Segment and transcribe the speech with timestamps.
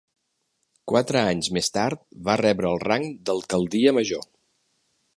[0.91, 4.29] Quatre anys més tard va rebre el rang d'alcaldia major.